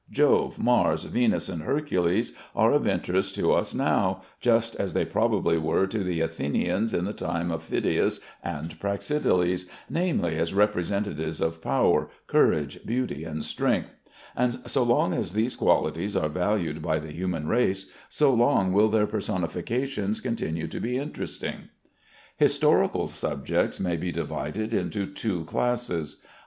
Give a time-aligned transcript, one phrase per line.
[0.09, 5.59] Jove, Mars, Venus, and Hercules are of interest to us now, just as they probably
[5.59, 11.61] were to the Athenians in the time of Phidias and Praxiteles, namely, as representatives of
[11.61, 13.93] power, courage, beauty, and strength;
[14.35, 18.89] and so long as these qualities are valued by the human race, so long will
[18.89, 21.69] their personifications continue to be interesting.
[22.37, 26.31] Historical subjects may be divided into two classes: 1.